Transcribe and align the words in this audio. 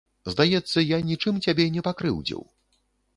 Здаецца, 0.33 0.83
я 0.91 0.97
нічым 1.09 1.37
цябе 1.47 1.67
не 1.75 1.83
пакрыўдзіў. 1.89 2.41